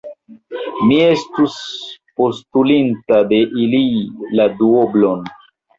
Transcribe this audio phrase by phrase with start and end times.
[0.91, 1.59] Mi estus
[2.23, 3.87] postulinta de ili
[4.41, 5.29] la duoblon.